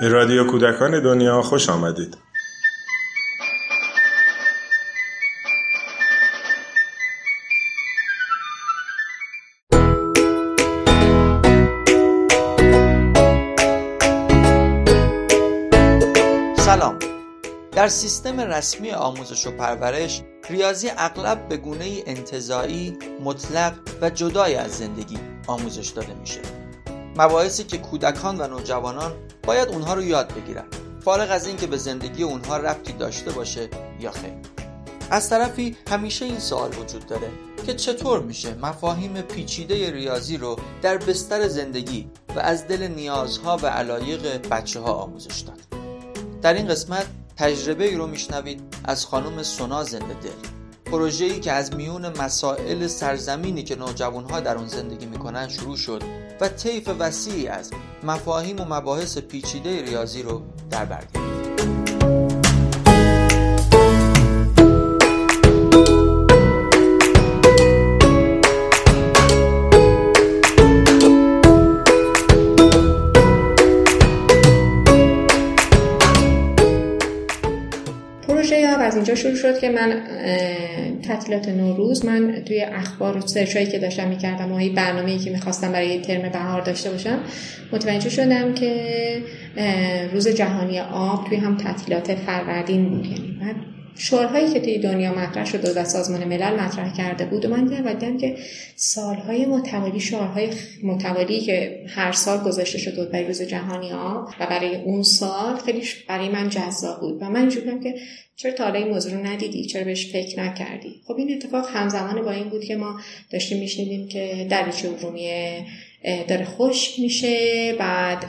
[0.00, 2.16] به رادیو کودکان دنیا خوش آمدید.
[16.56, 16.98] سلام
[17.72, 24.70] در سیستم رسمی آموزش و پرورش ریاضی اغلب به گونه انتظایی، مطلق و جدای از
[24.72, 26.59] زندگی آموزش داده میشه
[27.20, 30.64] مباحثی که کودکان و نوجوانان باید اونها رو یاد بگیرن.
[31.00, 33.68] فارغ از اینکه به زندگی اونها ربطی داشته باشه
[34.00, 34.32] یا خیر.
[35.10, 37.30] از طرفی همیشه این سوال وجود داره
[37.66, 43.66] که چطور میشه مفاهیم پیچیده ریاضی رو در بستر زندگی و از دل نیازها و
[43.66, 45.60] علایق بچه ها آموزش داد.
[46.42, 50.48] در این قسمت تجربه ای رو میشنوید از خانم سونا زنده دل.
[50.84, 56.02] پروژه‌ای که از میون مسائل سرزمینی که نوجوانها در اون زندگی می‌کنن شروع شد
[56.40, 57.70] و طیف وسیعی از
[58.02, 61.29] مفاهیم و مباحث پیچیده ریاضی رو در بر
[79.00, 80.02] اینجا شروع شد که من
[81.02, 86.00] تعطیلات نوروز من توی اخبار و سرچ که داشتم می‌کردم و برنامه‌ای که می‌خواستم برای
[86.00, 87.18] ترم بهار داشته باشم
[87.72, 88.74] متوجه شدم که
[90.12, 93.06] روز جهانی آب توی هم تعطیلات فروردین بود.
[93.06, 93.36] یعنی
[93.98, 98.18] شعارهایی که توی دنیا مطرح شده و سازمان ملل مطرح کرده بود و من دیدم
[98.18, 98.36] که
[98.76, 100.48] سالهای متوالی شعارهای
[100.82, 105.56] متوالی که هر سال گذاشته شده بود برای روز جهانی آب و برای اون سال
[105.56, 107.94] خیلی برای من جذاب بود و من اینجوریم که
[108.36, 112.30] چرا تا این موضوع رو ندیدی؟ چرا بهش فکر نکردی؟ خب این اتفاق همزمان با
[112.30, 115.64] این بود که ما داشتیم میشنیدیم که دریچه ارومیه
[116.28, 118.24] داره خشک میشه بعد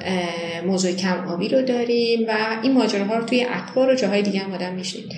[0.66, 4.54] موضوع کم آبی رو داریم و این ماجراها رو توی اخبار و جاهای دیگه هم
[4.54, 5.14] آدم میشنید.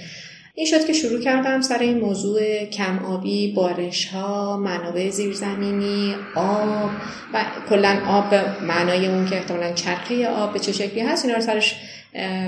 [0.56, 6.90] این شد که شروع کردم سر این موضوع کم آبی، بارش ها، منابع زیرزمینی، آب
[7.34, 11.38] و کلا آب به معنای اون که احتمالا چرخه آب به چه شکلی هست اینا
[11.38, 11.76] رو سرش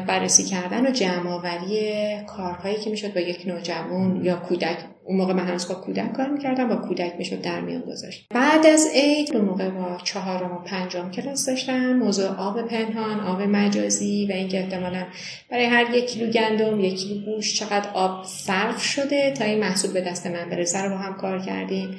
[0.08, 1.92] بررسی کردن و جمع آوری
[2.28, 4.78] کارهایی که می‌شد با یک نوجوان یا کودک
[5.08, 8.28] اون موقع من هنوز با کودک کار می‌کردم با کودک می‌شد در میان گذاشت.
[8.30, 11.94] بعد از عید اون موقع با چهارم و پنجم کلاس داشتم.
[11.94, 15.06] موضوع آب پنهان آب مجازی و اینکه احتمالا
[15.52, 19.94] برای هر یک کیلو گندم یک کیلو گوش چقدر آب صرف شده تا این محصول
[19.94, 21.98] به دست من برسه رو با هم کار کردیم.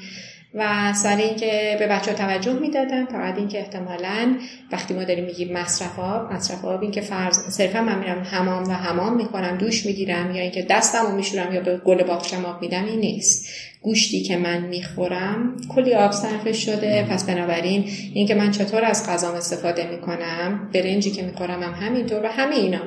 [0.57, 4.37] و سر اینکه به بچه ها توجه می‌دادن فقط اینکه احتمالا
[4.73, 8.69] وقتی ما داریم میگیم مصرف آب مصرف آب این که فرض صرفا من میرم حمام
[8.69, 12.63] و حمام می‌کنم دوش می‌گیرم یا اینکه دستم رو میشورم یا به گل باغچم آب
[12.63, 13.47] میدم این نیست.
[13.87, 17.07] گوشتی که من می‌خورم کلی آب صرف شده.
[17.11, 22.29] پس بنابراین اینکه من چطور از غذام استفاده می‌کنم برنجی که می‌خورم هم همینطور و
[22.29, 22.81] همه اینا.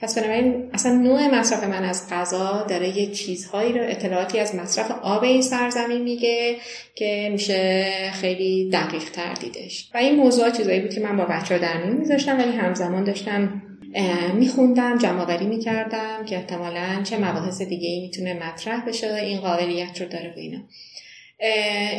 [0.00, 4.90] پس بنابراین اصلا نوع مصرف من از غذا داره یه چیزهایی رو اطلاعاتی از مصرف
[4.90, 6.56] آب این سرزمین میگه
[6.94, 9.90] که میشه خیلی دقیق تر دیدش.
[9.94, 13.04] و این موضوع چیزایی بود که من با بچه ها در میون میذاشتم ولی همزمان
[13.04, 13.62] داشتم
[14.34, 20.08] میخوندم جمع می‌کردم که احتمالا چه مباحث دیگه ای می‌تونه مطرح بشه این قابلیت رو
[20.08, 20.38] داره و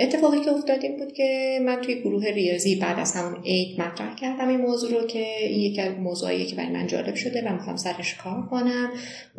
[0.01, 4.15] اتفاقی که افتاد این بود که من توی گروه ریاضی بعد از همون عید مطرح
[4.15, 7.53] کردم این موضوع رو که این یکی از موضوعیه که برای من جالب شده و
[7.53, 8.89] می‌خوام سرش کار کنم.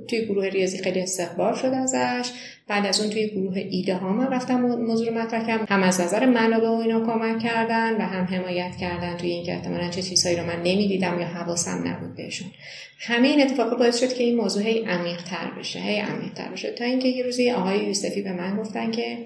[0.09, 2.31] توی گروه ریاضی خیلی استقبال شد ازش.
[2.69, 5.67] بعد از اون توی گروه ایده ها من رفتم موضوع رو مطرح کردم.
[5.69, 9.89] هم از نظر منابع و اینا کمک کردن و هم حمایت کردن توی اینکه احتمالا
[9.89, 12.49] چه چیزهایی رو من نمی‌دیدم یا حواسم نبود بهشون.
[12.99, 16.49] همه این اتفاق باعث شد که این موضوع هی عمیق تر بشه هی عمیق تر
[16.49, 16.71] بشه.
[16.71, 19.19] تا اینکه یه روزی آقای یوسفی به من گفتن که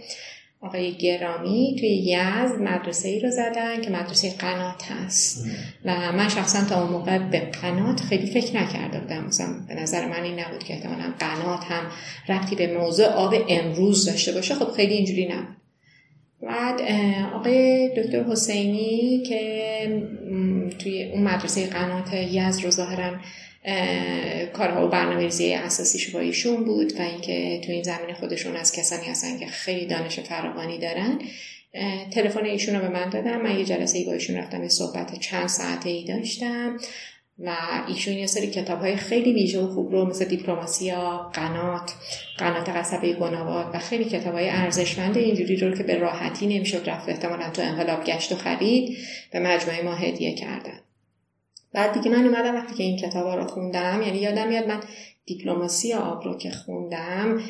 [0.63, 5.47] آقای گرامی توی یزد مدرسه ای رو زدن که مدرسه قنات هست.
[5.85, 9.25] و من شخصا تا اون موقع به قنات خیلی فکر نکرده بودم.
[9.25, 11.85] مثلا به نظر من این نبود که احتمالا قنات هم
[12.29, 14.55] رفتی به موضوع آب امروز داشته باشه.
[14.55, 15.57] خب خیلی اینجوری نبود.
[16.43, 16.81] بعد
[17.35, 20.05] آقای دکتر حسینی که
[20.79, 23.13] توی اون مدرسه قنات یزد رو ظاهرا
[24.53, 29.07] کارها و برنامه‌ریزی اساسیش با ایشون بود و اینکه تو این زمینه خودشون از کسانی
[29.07, 31.19] هستن که خیلی دانش فراوانی دارن.
[32.11, 33.41] تلفن ایشون رو به من دادم.
[33.41, 36.77] من یه جلسه ای با ایشون رفتم یه صحبت چند ساعته ای داشتم
[37.39, 37.57] و
[37.89, 41.93] ایشون یه سری کتاب های خیلی ویژه و خوب رو مثل دیپلماسیا قنات
[42.39, 47.09] قنات قصبه گناوات و خیلی کتاب های ارزشمند اینجوری رو که به راحتی نمی‌شد رفت
[47.09, 48.97] احتمالا تو انقلاب گشت و خرید
[49.33, 50.81] به مجموعه ما هدیه کردن.
[51.73, 54.81] بعد دیگه من اومدم وقتی که این کتاب رو خوندم یعنی یادم میاد من
[55.27, 57.41] دیپلماسی آب رو که خوندم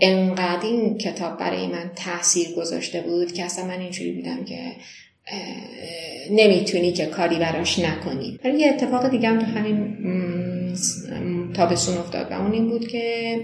[0.00, 4.58] انقدر این کتاب برای من تاثیر گذاشته بود که اصلا من اینجوری بودم که
[6.30, 8.38] نمی‌تونی که کاری براش نکنی.
[8.44, 9.96] ولی یه اتفاق دیگه هم تو همین
[11.54, 13.36] تابستون افتاد و اون این بود که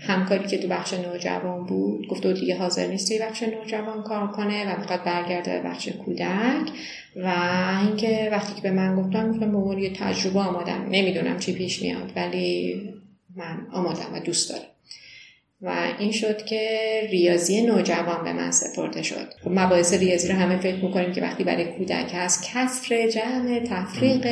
[0.00, 4.26] همکاری که تو بخش نوجوان بود گفت او دیگه حاضر نیست توی بخش نوجوان کار
[4.26, 6.70] کنه و می‌خواد برگرده به بخش کودک.
[7.16, 7.34] و
[7.86, 10.88] اینکه وقتی که به من گفتم گفتم به یه تجربه آمادم.
[10.90, 12.80] نمی‌دونم چی پیش میاد ولی
[13.36, 14.71] من آمادم و دوست دارم.
[15.62, 16.68] و این شد که
[17.10, 19.34] ریاضی نوجوان به من سپرده شد.
[19.44, 24.26] خب مباحث ریاضی رو همه فکر می‌کنیم که وقتی برای کودک هست کسر جمع تفریق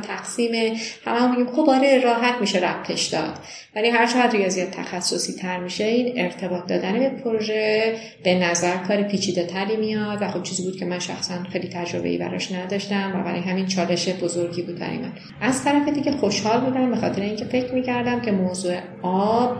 [0.00, 3.38] تقسیم همه هم میگیم خب آره راحت میشه ربطش داد.
[3.76, 7.94] ولی هر چقدر ریاضیات تخصصی تر میشه این ارتباط دادن به پروژه
[8.24, 10.18] به نظر کار پیچیده تری میاد.
[10.22, 13.66] و خب چیزی بود که من شخصا خیلی تجربه ای براش نداشتم و برای همین
[13.66, 15.12] چالش بزرگی بود برای من.
[15.40, 19.56] از طرف دیگه خوشحال بودم به خاطر اینکه فکر می‌کردم که موضوع آب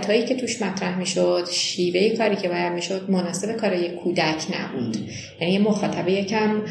[0.00, 4.96] عددهایی که توش مطرح می‌شد شیوه کاری که باید می‌شد مناسب کار یک کودک نبود.
[5.40, 6.62] یعنی مخاطبه یکم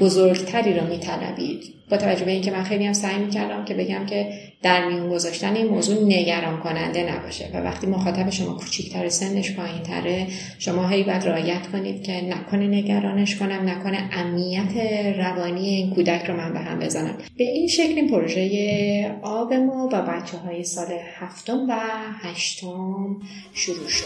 [0.00, 1.74] بزرگتری رو میطلبید.
[1.90, 4.32] با توجه به اینکه من خیلی هم سعی می‌کردم که بگم که
[4.62, 9.82] در میون گذاشتن این موضوع نگران کننده نباشه و وقتی مخاطب شما کوچیکتر سنش پایین
[9.82, 10.26] تره
[10.58, 14.76] شما هی باید رعایت کنید که نکنه نگرانش کنم نکنه امنیت
[15.18, 17.14] روانی این کودک رو من به هم بزنم.
[17.36, 20.88] به این شکل این پروژه آب ما با بچه های سال
[21.18, 21.76] هفتم و
[22.22, 23.16] هشتم
[23.54, 24.04] شروع شد.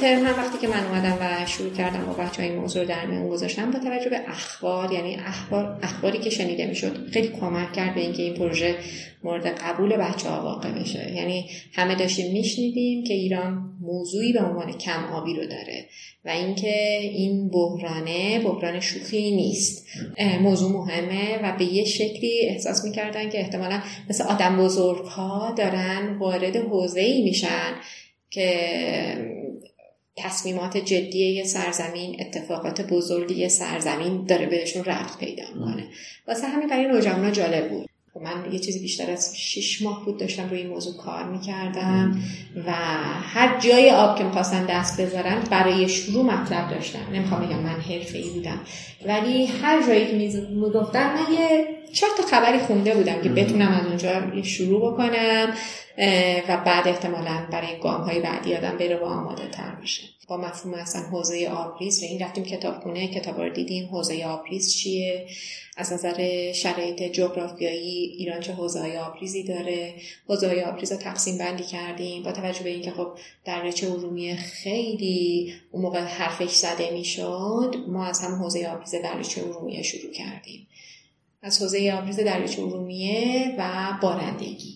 [0.00, 3.28] ترم هم وقتی که من اومدم و شروع کردم با بچه های موضوع در میون
[3.28, 8.00] گذاشتم با توجه به اخبار یعنی اخبار اخباری که شنیده می‌شد خیلی کمک کرد به
[8.00, 8.74] اینکه این پروژه
[9.24, 11.12] مورد قبول بچه ها واقع بشه.
[11.14, 15.86] یعنی همه داشتیم میشنیدیم که ایران موضوعی به عنوان کم آبی رو داره
[16.24, 19.86] و اینکه این بحرانه بحران شوخی نیست.
[20.40, 23.80] موضوع مهمه و به یه شکلی احساس می‌کردن که احتمالا
[24.10, 27.74] مثل آدم بزرگ ها دارن وارد حوزه ای میشن
[28.34, 29.44] که
[30.16, 35.84] تصمیمات جدی یه سرزمین اتفاقات بزرگی یه سرزمین داره بهشون رفت پیدا می‌کنه.
[36.28, 37.88] واسه همین برای نوجوانا جالب بود.
[38.14, 42.22] خب من یه چیزی بیشتر از شیش ماه بود داشتم روی این موضوع کار می‌کردم
[42.66, 42.72] و
[43.22, 47.12] هر جای آب که می‌خواستن دست بذارن برای شروع مطلب داشتم.
[47.12, 48.60] نمی‌خوام بگم من حرفه ای بودم.
[49.06, 53.86] ولی هر جایی که می‌گفتم من یه چهار تا خبری خونده بودم که بتونم از
[53.86, 55.54] اونجا شروع بکنم
[56.48, 60.74] و بعد احتمالا برای گام های بعدی آدم بره با آماده تر بشه با مفهوم
[60.74, 63.08] اصلا حوزه آبریز و این رفتیم کتابخونه.
[63.08, 63.88] کتاب رو دیدیم.
[63.88, 65.26] حوزه آبریز چیه؟
[65.76, 69.94] از نظر شرایط جغرافیایی ایران چه حوزه های آبریزی داره؟
[70.28, 72.22] حوزه های آبریز رو تقسیم بندی کردیم.
[72.22, 73.08] با توجه به اینکه خب
[73.44, 79.18] در رچه ارومیه خیلی اون موقع حرفش زده می‌شد ما از هم حوزه آبریز در
[79.18, 80.66] رچه ارومیه شروع کردیم.
[81.44, 83.70] از حوزه آبریز در رچه ارومیه و
[84.02, 84.74] بارندگی.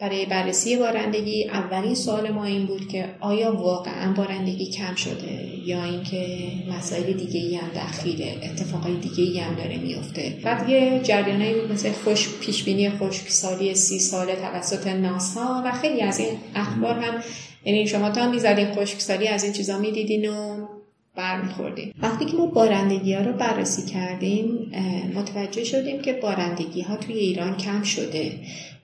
[0.00, 5.84] برای بررسی بارندگی اولین سوال ما این بود که آیا واقعا بارندگی کم شده یا
[5.84, 6.38] اینکه
[6.78, 11.72] مسائل دیگه ای هم دخیله اتفاقای دیگه ای هم داره میفته بعد یه جریانایی بود
[11.72, 17.22] مثل خوش پیشبینی خشکسالی سی ساله توسط ناسا و خیلی از این اخبار هم
[17.64, 20.66] یعنی شما تا می‌زدین خشکسالی از این چیزا می‌دیدین و
[21.16, 21.94] برمیخوردیم.
[22.02, 24.72] وقتی که ما بارندگی ها رو بررسی کردیم
[25.14, 28.32] متوجه شدیم که بارندگی ها توی ایران کم شده.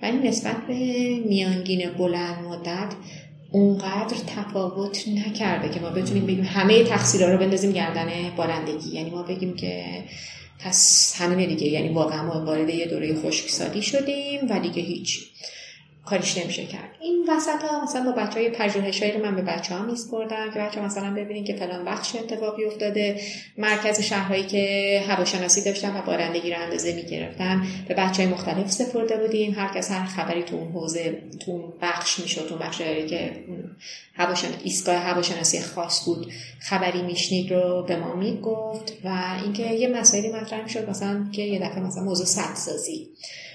[0.02, 0.74] ولی نسبت به
[1.28, 2.94] میانگین بلند مدت
[3.50, 8.90] اونقدر تفاوت نکرده که ما بتونیم بگیم همه تقصیرها رو بندازیم گردن بارندگی.
[8.94, 9.84] یعنی ما بگیم که
[10.58, 11.68] پس همینه دیگه.
[11.68, 15.30] یعنی واقعا ما وارد یه دوره خشکسالی شدیم و دیگه هیچ
[16.04, 16.90] کاریش نمیشه کرد.
[17.00, 20.58] این وسط ها مثلا با بچه های پژوهشایی رو من به بچه ها میسپردم که
[20.60, 23.20] بچه مثلا ببینید که فلان چه اتفاقی افتاده
[23.58, 27.66] مرکز شهرهایی که هواشناسی داشتن و بارندگی رو اندازه می‌گرفتن.
[27.88, 29.54] به بچه های مختلف سپرده بودیم.
[29.54, 33.32] هر کس هر خبری تو اون حوزه تو اون بخش می‌شد تو بخش که
[34.14, 34.48] هواشن...
[34.64, 38.92] ایستگاه هواشناسی خاص بود خبری میشنید رو به ما می‌گفت.
[39.04, 43.08] و اینکه یه مسائلی مطرح می‌شد مثلا که یه دفعه مثلا موضوع سدسازی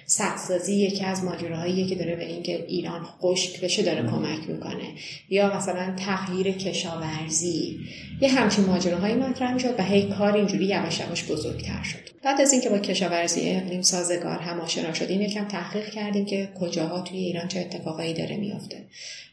[0.06, 4.84] سدسازی یکی از ماجراهاییه که داره به اینکه ایران خشک بشه داره کمک می‌کنه.
[5.30, 7.80] یا مثلا تغییر کشاورزی.
[8.22, 12.16] یه همچین ماجراهایی مطرح می‌شد و هی کار اینجوری یواش یواش بزرگتر شد.
[12.24, 17.02] بعد از اینکه با کشاورزی اقلیم سازگار هم آشنا شدیم یکم تحقیق کردیم که کجاها
[17.02, 18.86] توی ایران چه اتفاقایی داره میافته.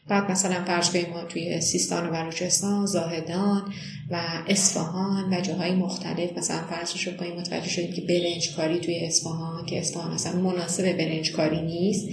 [0.07, 3.73] بعد مثلا فرض ما توی سیستان و بلوچستان زاهدان
[4.11, 8.99] و اصفهان و جاهای مختلف مثلا فرضش رو کنیم متوجه شدیم که برنج کاری توی
[9.05, 12.09] اصفهان که اصفهان مثلا مناسب برنج کاری نیست.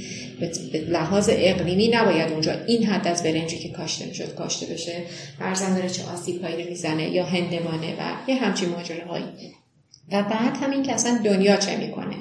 [0.73, 5.03] به لحاظ اقلیمی نباید اونجا این حد از برنجی که کاشته می‌شد کاشته بشه.
[5.39, 9.25] فرزن داره چه آسیب هایی می‌زنه یا هندوانه و یه همچین ماجراهایی.
[10.13, 12.17] و بعد همین که اصلا دنیا چه می‌کنه.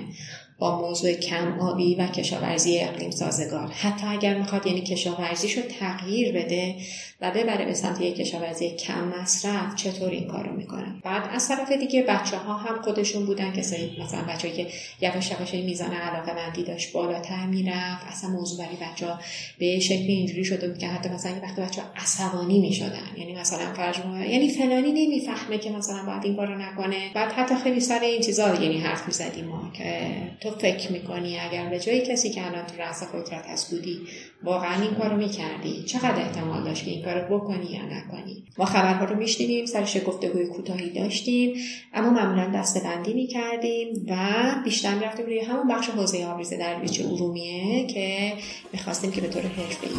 [0.60, 6.34] با موضوع کم آبی و کشاورزی اقلیم سازگار حتی اگر می‌خواد یعنی کشاورزیش رو تغییر
[6.34, 6.76] بده
[7.22, 11.72] و ببره به سمت یک کشاورزی کم مصرف چطور این کارو می‌کنن؟ بعد از طرف
[11.72, 14.68] دیگه بچه ها هم خودشون بودن کسایی مثلا بچه که
[15.02, 19.20] یواش یواش میزان علاقه مندی داشت بالاتر می‌رفت اصلا موضوع برای بچه ها
[19.60, 23.10] به شکل اینجوری شده بود که حتی مثلا یه وقتی بچه ها عصبانی می‌شدن.
[23.18, 23.96] یعنی مثلا فرض
[24.30, 27.12] یعنی فلانی نمی‌فهمه که مثلا باید این کارو نکنه.
[27.14, 30.02] بعد حتی خیلی سر این چیزا یعنی حرف می‌زدیم ما که
[30.42, 34.00] تو فکر می‌کنی اگر به جای کسی که الان تو رأس قدرت هست بودی
[34.44, 35.84] واقعا این کارو می‌کردی.
[35.84, 40.46] چقدر احتمال داشت که این کارو بکنی یا نکنی؟ ما خبرها رو میشنیدیم سرش گفتگوی
[40.46, 41.54] کوتاهی داشتیم
[41.94, 44.16] اما معمولا دسته بندی می‌کردیم و
[44.64, 48.34] بیشتر می‌رفتیم روی همون بخش حوزه در بیچ ارومیه که
[48.74, 49.94] می‌خواستیم که به طور حرفه‌ای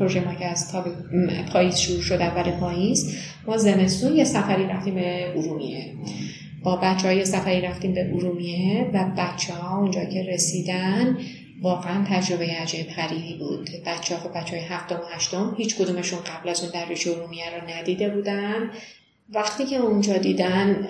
[0.00, 0.84] پروژه ما که از تا
[1.52, 3.16] پاییز شروع شد اول پاییز
[3.46, 5.94] ما زمستون یه سفری رفتیم به ارومیه.
[6.64, 11.18] با بچه های سفری رفتیم به ارومیه و بچه ها اونجا که رسیدن
[11.62, 13.70] واقعا تجربه عجیب غریبی بود.
[13.86, 17.44] بچه ها خب بچه های هفتم و هشتم هیچ کدومشون قبل از اون دریاچه ارومیه
[17.50, 18.70] رو ندیده بودن.
[19.34, 20.88] وقتی که اونجا دیدن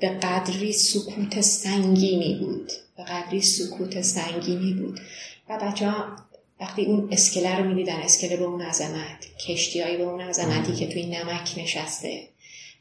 [0.00, 2.72] به قدری سکوت سنگینی بود.
[2.96, 5.00] به قدری سکوت سنگینی بود.
[5.48, 6.16] و بچه ها
[6.60, 11.06] وقتی اون اسکله رو می‌دیدن اسکله به اون عظمت کشتیهایی به اون عظمتی که توی
[11.06, 12.28] نمک نشسته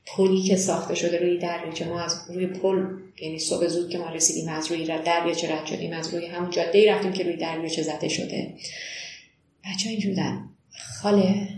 [0.06, 2.86] پلی که ساخته شده روی دریاچه ما از روی پل
[3.22, 6.94] یعنی صبح زود که ما رسیدیم از روی دریاچه رد شدیم از روی همون جاده
[6.94, 8.54] رفتیم که روی دریاچه زده شده.
[9.66, 10.40] بچه اینجور
[11.02, 11.50] خاله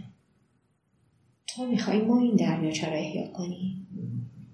[1.48, 3.85] تو می‌خوای ما این دریاچه رو احیا کنی؟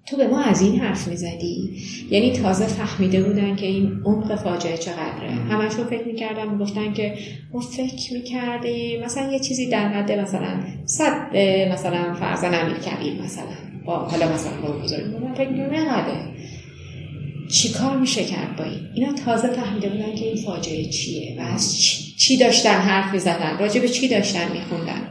[0.06, 1.70] تو به ما از این حرف می‌زدی؟
[2.10, 5.30] یعنی تازه فهمیده بودن که این عمق فاجعه چقدره.
[5.30, 7.14] همشون فکر می‌کردن می‌گفتن که
[7.52, 11.36] ما فکر می‌کردیم مثلا یه چیزی در حد مثلا صد
[11.72, 13.44] مثلا فرزن امیر کبیر مثلا
[13.86, 16.32] با حالا مثلا با بزرگ من فکر نقده.
[17.50, 21.42] چی کار میشه کرد با این؟ اینا تازه فهمیده بودن که این فاجعه چیه و
[21.42, 21.78] از
[22.18, 25.08] چی داشتن حرف می‌زدن راجع به چی داشتن میخوندن.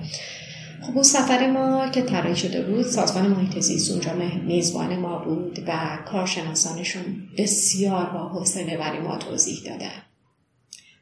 [0.81, 4.13] خب اون سفر ما که طراحی شده بود سازمان محیط زیست اونجا
[4.45, 7.03] میزبان ما بود و کارشناسانشون
[7.37, 10.01] بسیار با حوصله برای ما توضیح دادن.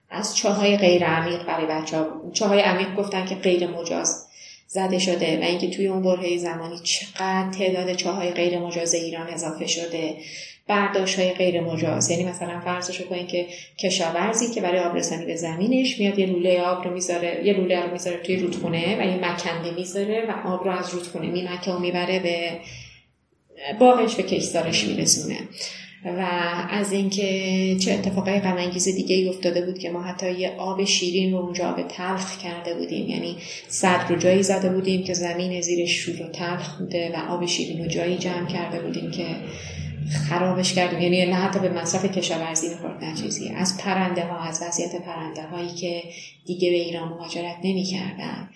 [0.10, 4.26] از چاهای غیر عمیق برای بچه ها چاهای عمیق گفتن که غیر مجاز
[4.68, 9.68] زده شده و اینکه توی اون برهه زمانی چقدر تعداد چاهای غیر مجاز ایران اضافه
[9.68, 10.18] شده.
[10.70, 12.10] برداشت های غیر مجاز.
[12.10, 13.46] یعنی مثلا فرضش کنید که
[13.80, 17.92] کشاورزی که برای آبرسانی به زمینش میاد یه لوله آب رو می‌ذاره یه لوله رو
[17.92, 22.20] می‌ذاره توی رودخونه و یه مکنده می‌ذاره و آب رو از رودخونه میمکه و می‌بره
[22.20, 22.52] به
[23.80, 25.38] باغش و کشتارش میرسونه.
[26.06, 26.26] و
[26.70, 30.86] از اینکه چه اتفاقای غم انگیز دیگه ای افتاده بود که ما حتی یه آب
[30.86, 33.10] شیرین رو اونجا به تلخ کرده بودیم.
[33.10, 33.36] یعنی
[33.68, 37.84] صد رو جایی زده بودیم که زمین زیرش شور و تلخ بوده و آب شیرین
[37.84, 39.26] رو جایی جمع کرده بودیم که
[40.30, 43.50] خرابش کردیم یعنی نه حتی به مصرف کشاورزی می‌خورد نه چیزی.
[43.50, 46.04] از پرنده ها از وضعیت پرنده هایی که
[46.46, 48.50] دیگه به ایران مهاجرت نمی‌کردن.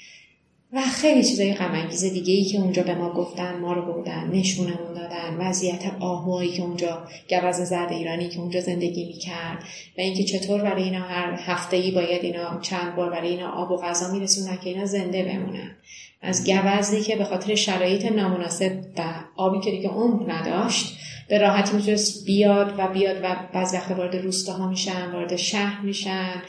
[0.73, 4.93] و خیلی چیزای غم دیگه ای که اونجا به ما گفتن ما رو بودن نشونمون
[4.95, 9.63] دادن وضعیت آهوایی که اونجا گوز زرد ایرانی که اونجا زندگی می‌کرد
[9.97, 13.71] و اینکه چطور برای اینا هر هفته ای باید اینا چند بار برای اینا آب
[13.71, 15.75] و غذا میرسونن که اینا زنده بمونن.
[16.21, 19.01] از گوزی که به خاطر شرایط نامناسب و
[19.35, 20.97] آبی که دیگه عمر نداشت
[21.33, 26.41] به راحتی می‌تونست بیاد و بیاد و بعض وقت وارد روستاها میشن وارد شهر میشن.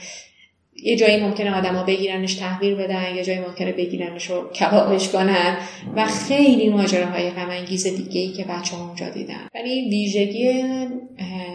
[0.83, 5.57] یه جایی ممکنه آدما بگیرنش تحویل بدن یه جایی ممکنه بگیرنش رو کبابش کنن
[5.97, 9.49] و خیلی ماجراهای غم انگیز دیگه ای که بچه ها اونجا دیدن.
[9.55, 10.63] ولی ویژگی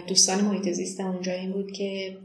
[0.06, 2.16] دوستان محیط زیست اونجا این بود که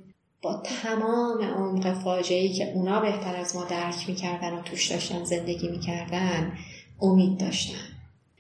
[0.42, 5.68] با تمام عمق فاجعه که اونا بهتر از ما درک می‌کردن و توش داشتن زندگی
[5.68, 6.52] می‌کردن
[7.02, 7.95] امید داشتن.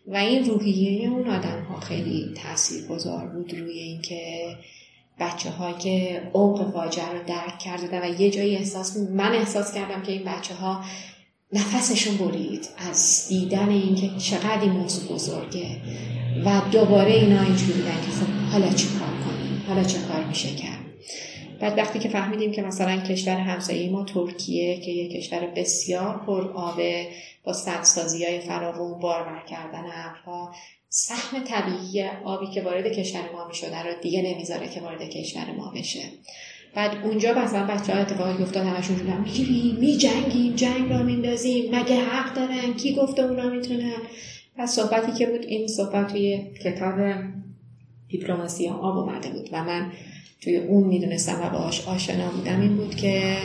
[0.07, 4.55] و این روحیه اون آدم ها خیلی تأثیر گذار بود روی اینکه
[5.19, 10.01] بچه ها که عمق فاجعه رو درک کرده و یه جایی احساس من احساس کردم
[10.01, 10.81] که این بچه ها
[11.53, 15.81] نفسشون برید از دیدن اینکه چقدر این موضوع بزرگه
[16.45, 20.55] و دوباره اینا اینجوری بودن که خب حالا چی کار کنیم؟ حالا چه کار میشه
[20.55, 20.74] کرد؟
[21.65, 26.51] بعد وقتی که فهمیدیم که مثلا کشور همسایه ما ترکیه که یک کشور بسیار پر
[26.53, 27.07] آبه
[27.43, 30.55] با سدسازی های فراوون بارور کردن ابرها
[30.89, 35.71] سهم طبیعی آبی که وارد کشور ما می‌شده رو دیگه نمی‌ذاره که وارد کشور ما
[35.75, 36.01] بشه.
[36.75, 41.95] بعد اونجا مثلا بچه ها اتفاقی افتاد همشون جونم می‌گیریم میجنگیم جنگ را میندازیم مگه
[41.95, 43.97] حق دارن؟ کی گفته اونا می‌تونن؟
[44.57, 46.95] پس صحبتی که بود این صحبت توی کتاب
[48.07, 49.91] دیپلماسی آب اومده بود و من
[50.41, 53.37] توی اون می‌دونستم و باهاش آشنا بودم این بود که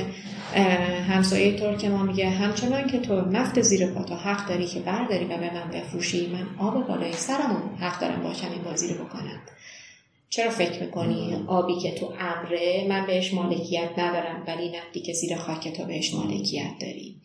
[1.08, 5.28] همسایه ترک ما میگه همچنان که تو نفت زیر پا حق داری که برداری و
[5.28, 9.40] به من بفروشی من آب بالای سرمون حق دارم باشم این بازی رو بکنم.
[10.28, 15.36] چرا فکر می‌کنی آبی که تو ابره من بهش مالکیت ندارم ولی نفتی که زیر
[15.36, 17.16] خاک تو بهش مالکیت داری؟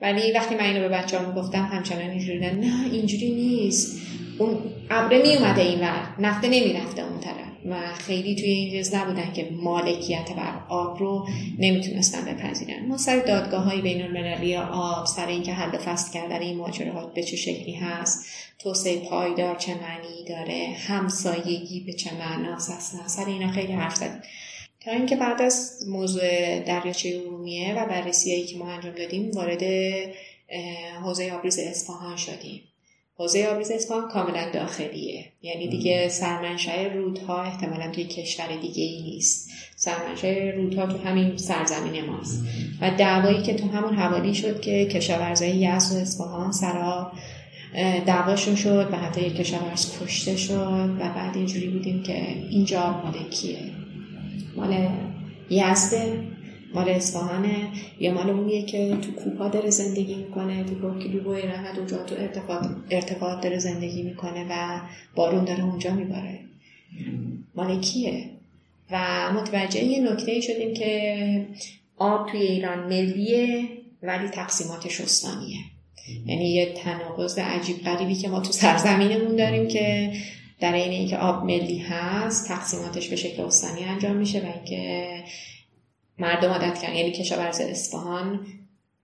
[0.00, 4.00] ولی وقتی من اینو به بچه ها می‌گفتم همچنان اینجوری نه اینجوری نیست.
[4.38, 4.58] اون
[4.90, 7.51] ابره میومده این ور نفته نمی‌رفته اون طرف.
[7.66, 11.28] و خیلی توی این جز نبودن که مالکیت بر آب رو
[11.58, 12.86] نمی‌تونستن بپذیرن.
[12.86, 17.22] ما سر دادگاه های بین المللی آب سر اینکه حل فصل کردن این ماجره به
[17.22, 18.24] چه شکلی هست
[18.58, 24.20] توسعه پایدار چه معنی داره همسایگی به چه معناست اصلا سر اینا خیلی حرف زدیم.
[24.80, 29.62] تا اینکه بعد از موضوع دریاچه ارومیه و بررسیهایی که ما انجام دادیم وارد
[31.02, 32.60] حوزه آبریز اصفهان شدیم.
[33.22, 35.24] حوزه آبریز اصفهان کاملا داخلیه.
[35.42, 39.50] یعنی دیگه سرمنشأ رودها احتمالا توی کشور دیگه ای نیست.
[39.76, 42.44] سرمنشأ رودها تو همین سرزمین ماست.
[42.80, 47.12] و دعوایی که تو همون حوالی شد که کشاورزای یزد و اصفهان سرا
[48.06, 53.28] دعواشون شد و حتی یک کشاورز کشته شد و بعد اینجوری بودیم که اینجا مال
[53.30, 53.58] کیه؟
[54.56, 54.88] مال
[55.50, 56.18] یزده
[56.74, 57.68] مال اصفهانه
[58.00, 62.14] یا مال اونیه که تو کوپا داره زندگی می‌کنه تو برکیلو بوی رحمت اونجا تو
[62.14, 64.80] ارتفاع ارتفاعات داره زندگی می‌کنه و
[65.14, 66.38] بارون داره اونجا میباره.
[67.54, 68.24] مال کیه؟
[68.90, 71.46] و متوجه یه نکته شدیم که
[71.96, 73.68] آب توی ایران ملیه
[74.02, 75.58] ولی تقسیماتش استانیه
[76.26, 80.12] یعنی یه تناقض عجیب غریبی که ما تو سرزمینمون داریم که
[80.60, 85.08] در این اینکه آب ملی هست تقسیماتش به شکل استانی انجام میشه و اینکه
[86.22, 86.94] مردم عادت کردن.
[86.94, 88.46] یعنی کشاورز اصفهان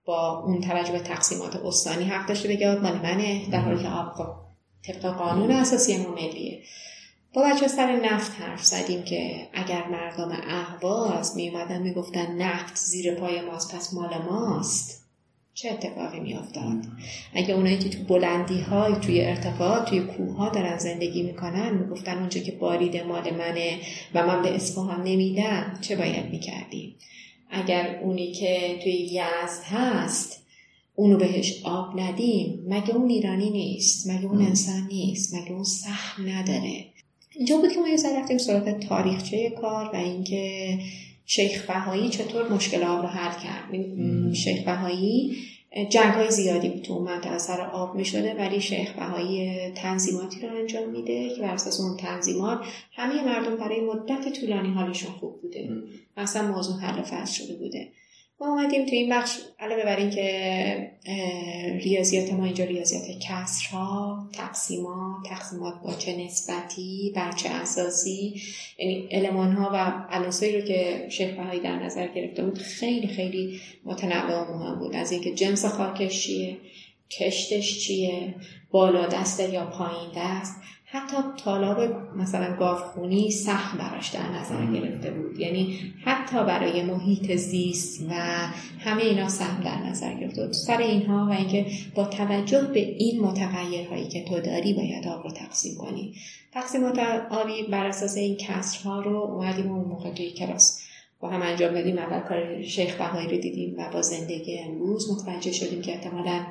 [0.05, 3.89] با اون توجه به تقسیمات استانی حق داشته بگه آب مال منه در حالی که
[3.89, 4.27] آب خب
[4.83, 6.63] طبق قانون اساسی ما ملیه.
[7.33, 13.15] با بچه سر نفت حرف زدیم که اگر مردم اهواز می اومدن می‌گفتن نفت زیر
[13.15, 14.98] پای ماست پس مال ماست.
[15.61, 16.85] چه اتفاقی میافتاد؟
[17.33, 22.17] اگه اونایی که تو بلندی های توی ارتفاع توی کوه ها دارن زندگی می‌کنن می‌گفتن
[22.17, 23.79] اونجا که بارید مال منه
[24.13, 26.95] و من به اصفهان نمیدم چه باید می‌کردیم
[27.49, 30.43] اگر اونی که توی یزد هست
[30.95, 36.29] اونو بهش آب ندیم مگه اون ایرانی نیست؟ مگه اون انسان نیست؟ مگه اون سهم
[36.29, 36.85] نداره؟
[37.35, 40.79] اینجا بود که ما یه سر رفتیم سراغ تاریخچه کار و اینکه
[41.29, 45.37] شیخ بهایی چطور مشکل آب رو حل کرد؟ شیخ بهایی
[45.89, 50.55] جنگ های زیادی بود تو منطقه سر آب می شده ولی شیخ بهایی تنظیماتی رو
[50.55, 52.59] انجام میده که بر اساس اون تنظیمات
[52.91, 55.69] همه مردم برای مدت طولانی حالشون خوب بوده.
[56.17, 57.87] مثلا موضوع حل فصل شده بوده.
[58.41, 60.91] ما اومدیم تو این بخش علاوه بر این که
[61.83, 68.41] ریاضیات ما اینجا ریاضیات کسرها تقسیمات تقسیمات با چه نسبتی بر چه اساسی
[68.77, 73.61] یعنی علمان ها و عناصری رو که شیخ بهایی در نظر گرفته بود خیلی خیلی
[73.85, 74.95] متنوع و مهم بود.
[74.95, 76.57] از اینکه جنس خاکش چیه
[77.19, 78.35] کشتش چیه
[78.71, 80.55] بالا دسته یا پایین دست
[80.91, 81.79] حتی طالاب
[82.15, 85.39] مثلا گاوخونی سخت براش در نظر گرفته بود.
[85.39, 88.13] یعنی حتی برای محیط زیست و
[88.79, 90.53] همه اینا سهم در نظر گرفته بود.
[90.53, 95.31] سر اینها و اینکه با توجه به این متغیرهایی که تو داری باید آب رو
[95.31, 96.15] تقسیم کنی.
[96.51, 96.99] تقسیمات
[97.29, 100.81] آبی بر اساس این کسرها رو اومدیم اون موقع توی کلاس.
[101.19, 101.97] با هم انجام دادیم.
[101.97, 106.45] اول کار شیخ بهایی رو دیدیم و با زندگی امروز متوجه شدیم که احتمالا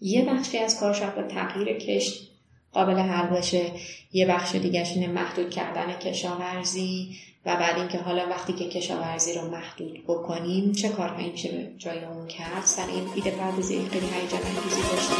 [0.00, 2.29] یه بخشی از کارش با تغییر کشت
[2.72, 3.72] قابل حل باشه
[4.12, 9.50] یه بخش دیگهش اینه محدود کردن کشاورزی و بعد اینکه حالا وقتی که کشاورزی رو
[9.50, 14.40] محدود بکنیم چه کارهایی میشه به جای اون کرد؟ سر این ایده پردازی خیلی هیجان
[14.42, 15.16] انگیزی داشتیم.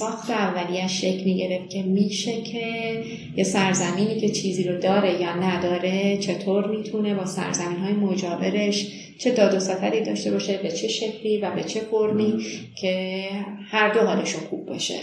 [0.00, 2.94] ساخت اولیش شکل می‌گرفت که میشه که
[3.36, 8.86] یه سرزمینی که چیزی رو داره یا نداره چطور می‌تونه با سرزمین های مجاورش
[9.18, 12.44] چه داد و ستری داشته باشه به چه شکلی و به چه فرمی
[12.80, 13.28] که
[13.70, 14.98] هر دو حالشون خوب باشه.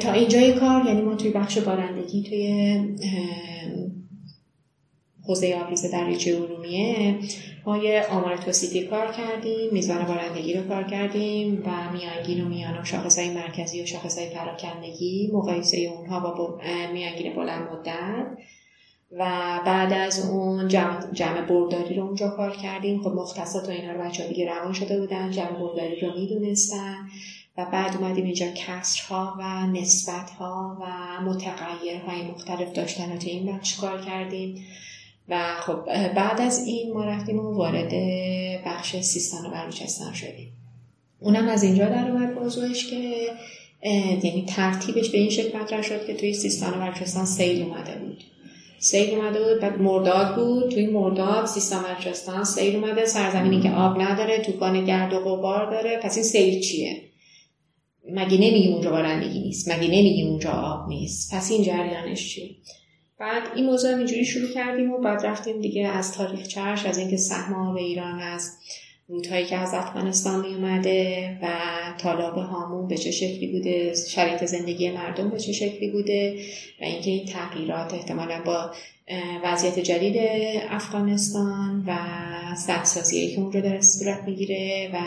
[0.00, 2.76] تا اینجای کار یعنی ما توی بخش بارندگی توی
[5.26, 7.14] حوزه آبریز دریاچه ارومیه
[7.66, 12.78] ما یه آمار توسیدی کار کردیم میزان بارندگی رو کار کردیم و میانگین و میان
[12.78, 16.60] و شاخصهای مرکزی و شاخصهای پراکندگی مقایسه اونها با
[16.92, 18.26] میانگین بلند مدت.
[19.12, 19.24] و
[19.66, 23.02] بعد از اون جمع, جمع برداری رو اونجا کار کردیم.
[23.02, 26.96] خب مختصات و اینا رو بچه دیگه روان شده بودن جمع برداری رو می‌دونستن.
[27.56, 30.84] و بعد اومدیم اینجا کسرها و نسبتها و
[31.22, 34.64] متغیرهای مختلف داشتن و تو این بخش کار کردیم.
[35.30, 37.92] و خب بعد از این ما رفتیم و وارد
[38.66, 40.52] بخش سیستان و بلوچستان شدیم.
[41.20, 42.96] اونم از اینجا در اومد موضوعش که
[44.22, 48.24] یعنی ترتیبش به این شکل مطرح شد که توی سیستان و بلوچستان سیل اومده بود.
[48.78, 50.70] سیل اومده بود بعد مرداد بود.
[50.70, 56.00] توی مرداد سیستان بلوچستان سیل اومده سرزمینی که آب نداره طوفان گرد و غبار داره.
[56.02, 57.02] پس این سیل چیه؟
[58.12, 62.50] مگه نمیگیم اونجا بارندگی نیست مگه نمیگیم اونجا آب نیست؟ پس این جریانش چیه؟
[63.20, 67.16] بعد این موضوع اینجوری شروع کردیم و بعد رفتیم دیگه از تاریخ چرش از اینکه
[67.16, 68.58] سهم آب ایران از
[69.08, 71.48] رودهایی که از افغانستان می اومده و
[71.98, 76.36] تالاب هامون به چه شکلی بوده شرایط زندگی مردم به چه شکلی بوده
[76.80, 78.70] و اینکه این تغییرات احتمالا با
[79.44, 80.16] وضعیت جدید
[80.70, 81.96] افغانستان و
[82.56, 84.98] سدسازی که اونجا در صورت می‌گیره و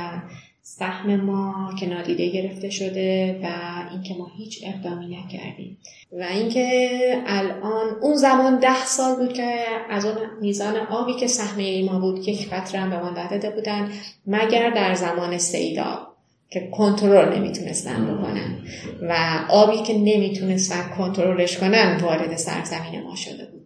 [0.65, 3.47] سهم ما که نادیده گرفته شده و
[3.91, 5.77] اینکه ما هیچ اقدامی نکردیم.
[6.19, 6.89] و اینکه
[7.27, 9.55] الان اون زمان ده سال بود که
[9.89, 13.91] از اون میزان آبی که سهمه ما بود یک قطره هم به ما داده بودن
[14.27, 16.07] مگر در زمان سیدا
[16.49, 18.57] که کنترل نمی‌تونستن بکنن
[19.01, 23.62] و آبی که نمی‌تونستن کنترلش کنن وارد سرزمین ما شده بود.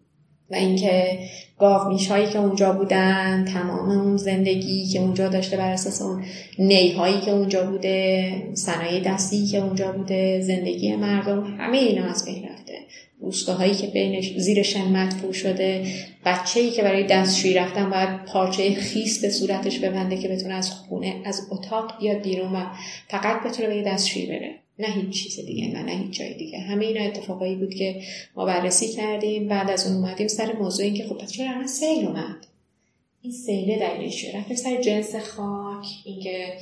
[0.51, 1.19] و اینکه
[1.59, 6.23] گاو میشهایی که اونجا بودن تمام اون زندگی که اونجا داشته بر اساس اون
[6.59, 12.49] نیهایی که اونجا بوده صنایع دستی که اونجا بوده زندگی مردم همه اینا از بین
[12.49, 12.73] رفته.
[13.19, 15.85] روستاهایی که بینش زیر شن فو شده
[16.25, 20.71] بچه ای که برای دستشویی رفتن باید پارچه خیس به صورتش ببنده که بتونه از
[20.71, 22.65] خونه از اتاق بیاد بیرون و
[23.07, 24.66] فقط بتونه به دستشویی بره.
[24.79, 26.59] نه هیچ چیز دیگه نه نه هیچ جای دیگه.
[26.59, 28.01] همه اینا اتفاقایی بود که
[28.35, 29.47] ما بررسی کردیم.
[29.47, 32.47] بعد از اون اومدیم سر موضوع این که خب پس چرا الان سیل اومد؟
[33.21, 35.85] این سیله دلیلش چیه رفتیم سر جنس خاک.
[36.05, 36.53] اینکه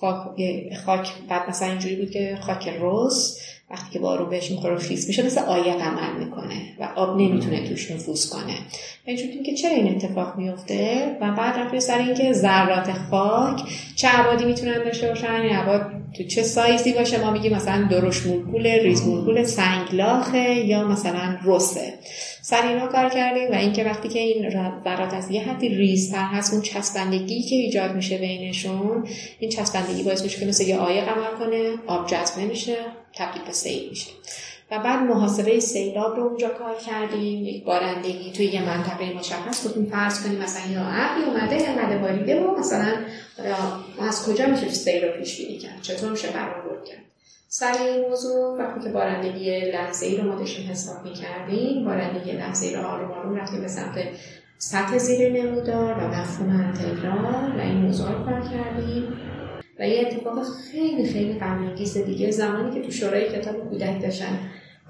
[0.00, 3.38] خاک خاک بعد مثلا اینجوری بود که خاک روز
[3.70, 7.90] وقتی که بارون بهش می‌خوره خیس میشه مثل آیه عمل می‌کنه و آب نمی‌تونه توش
[7.90, 8.54] نفوذ کنه.
[9.04, 13.60] اینجوری که چرا این اتفاق میفته و بعد رفتیم سر اینکه ذرات خاک
[13.96, 18.26] چه عبادی می‌تونن داشته باشن؟ این عباد تو چه سایزی باشه؟ ما میگیم مثلا درش
[18.26, 21.94] مولکول ریز مولکول سنگلاخه یا مثلا رسه.
[22.42, 24.50] سر اینا کار کردیم و اینکه وقتی که این
[24.84, 30.22] ذرات از یه حدی ریزتر هست اون چسبندگی که ایجاد میشه بینشون این چسبندگی باعث
[30.22, 32.76] میشه که مثل یه آیه عمل کنه آب جذب نمیشه
[33.14, 34.10] تبدیل به سیل میشه.
[34.70, 37.44] و بعد محاسبه سیلاب رو اونجا کار کردیم.
[37.44, 42.40] یک بارندگی توی یه منطقه مشخص گفتیم فرض کنیم مثلا یا ابری اومده اومده باریده
[42.40, 42.94] و مثلا
[44.08, 47.04] از کجا میشه سیل رو پیش بینی کرد چطور میشه برآورد کرد؟
[47.48, 52.66] سر این موضوع وقتی که بارندگی لحظه ای رو ما داشتیم حساب می‌کردیم بارندگی لحظه
[52.66, 53.98] ای رو آروم آروم رفتیم به سمت
[54.58, 59.16] سطح زیر نمودار و مفهوم انتگرال و این موضوع رو کردیم.
[59.78, 60.38] و یه اتفاق
[60.72, 62.30] خیلی خیلی غمانگیز دیگه.
[62.30, 64.38] زمانی که تو شورای کتاب کودک داشتن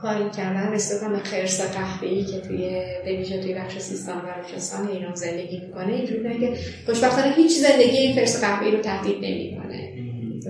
[0.02, 5.14] کاری کردن رسیدم به خرس ای که توی بویژه توی بخش سیستان و بلوچستان ایران
[5.14, 6.52] زندگی می‌کنه اینجوری که
[6.86, 9.94] خوشبختانه هیچ زندگی این خرس ای رو تهدید نمی‌کنه.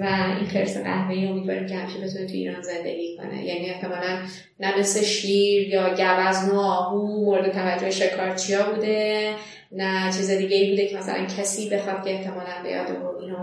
[0.00, 3.44] و این خرس ای امیدواریم که همیشه بتونه توی ایران زندگی کنه.
[3.44, 4.18] یعنی احتمالا
[4.60, 9.34] نه مثل شیر یا گوزن و آهو مورد توجه شکارچیا بوده
[9.72, 12.88] نه چیز دیگه ای بوده که مثلا کسی بخواد که احتمالا به یاد
[13.20, 13.36] اینو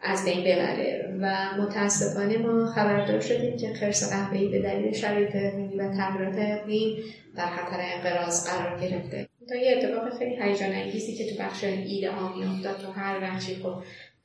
[0.00, 1.06] از بین ببره.
[1.20, 6.96] و متاسفانه ما خبردار شدیم که خرس قهوه‌ای به دلیل شرایط اقلیمی و تغییرات اقلیم
[7.36, 9.28] در خطر انقراض قرار گرفته.
[9.48, 13.54] تا یه اتفاق خیلی هیجان انگیزی که تو بخش ایده ها میافتاد تو هر بخشی
[13.54, 13.74] خب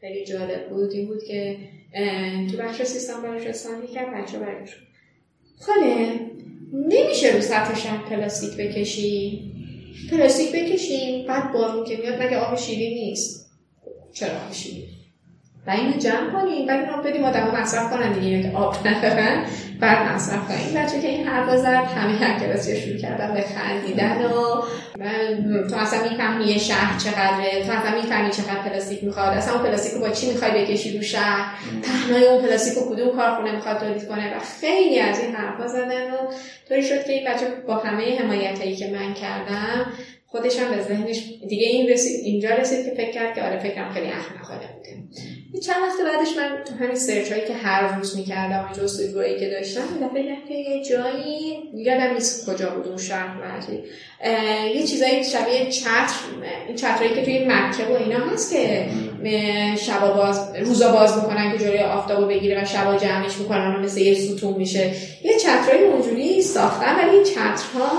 [0.02, 1.58] خیلی جالب بود این بود که
[2.52, 4.78] تو بخش سیستان بلوچستان کرد بچه برای شد
[5.60, 6.20] خاله
[6.74, 9.52] نمیشه رو سطح شهر پلاستیک بکشی؟
[10.12, 13.52] پلاستیک بکشیم بعد بارون که میاد مگه آب شیرین نیست؟
[14.14, 15.01] چرا آب شیرین؟
[15.68, 16.68] و اینو جمع کنیم.
[16.68, 18.52] بعد اینو بدیم آدم مصرف کنن دیگه.
[18.56, 19.46] آب ندارن
[19.80, 20.84] بعد مصرف کنیم.
[20.84, 24.62] بچه که این حرف زد همه هر کلاسی شروع کردن به خندیدن و
[25.70, 27.66] تو اصلا می‌فهمی یه شهر چقدره.
[27.66, 29.38] تو اصلا می‌فهمی چقدر پلاستیک می‌خواد.
[29.38, 33.52] اصلا اون پلاستیک با چی می‌خوای بکشی رو شهر؟ پهنای اون پلاستیک رو کدوم کارخونه
[33.52, 36.18] می‌خواد تولید کنه؟ و خیلی از این حرفا زدن و
[36.70, 39.86] طوری شد که این بچه با همه حمایت هایی که من کردم
[40.26, 43.92] خودش هم به ذهنش دیگه این رسید اینجا رسید که فکر کرد که آره فکرم
[43.92, 44.98] خیلی احمقانه بوده.
[45.60, 49.50] چند وقت بعدش من تو همین سرچ هایی که هر روز می‌کردم و جستجوهایی که
[49.50, 53.84] داشتم دفعه که یه جایی یادم نیست کجا بود اون شهر مردی
[54.76, 56.16] یه چیزایی شبیه چتر
[56.68, 58.86] این چترهایی که توی مکه و اینا هست که
[59.80, 64.02] شبا باز روزا باز می‌کنن که جلوی آفتابو بگیره و شبا جمعش می‌کنن و مثل
[64.02, 64.94] یه ستون میشه.
[65.24, 67.92] یه چترهایی اونجوری ساختن ولی این چترها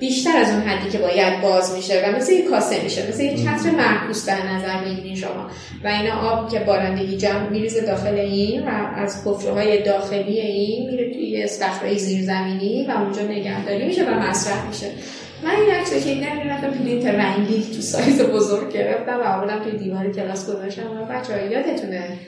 [0.00, 3.42] بیشتر از اون حدی که باید باز میشه و مثل یک کاسه میشه مثل یک
[3.42, 5.50] چتر معکوس در نظر می‌گیرین شما.
[5.84, 11.14] و اینا آب که بارندگی جمع میریزه داخل این و از های داخلی این میره
[11.14, 14.86] توی صخره زیرزمینی و اونجا نگهداری میشه و مصرف میشه.
[15.44, 19.78] من این عکس که این رفتم پرینت رنگی تو سایز بزرگ گرفتم و آوردم توی
[19.78, 22.18] دیوار کلاس گذاشتم و بچه یادتونه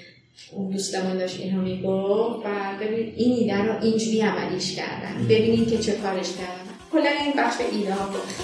[0.52, 2.48] اون دوستمون داشت اینو می‌گفت و
[2.80, 5.24] ببین این ایده رو اینجوری عملیش کردن.
[5.28, 6.59] ببینین که چه کارش کردن
[6.92, 7.94] کلا این بخش ایده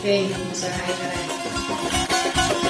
[0.02, 2.65] خیلی مصاحبه داره